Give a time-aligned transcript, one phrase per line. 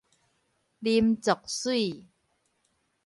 [0.79, 2.07] 林濁水